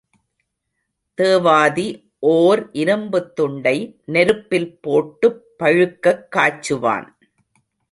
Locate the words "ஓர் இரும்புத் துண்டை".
2.19-4.01